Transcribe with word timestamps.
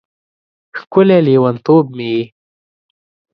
ښکلی 0.79 1.19
لیونتوب 1.27 1.85
مې 1.95 2.07
یې 2.15 2.23